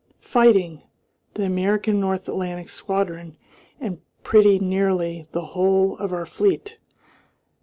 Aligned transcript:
"Fighting! 0.21 0.81
The 1.35 1.43
American 1.43 1.99
North 1.99 2.27
Atlantic 2.27 2.71
squadron 2.71 3.37
and 3.79 4.01
pretty 4.23 4.57
nearly 4.57 5.27
the 5.31 5.45
whole 5.53 5.95
of 5.99 6.11
our 6.11 6.25
fleet. 6.25 6.79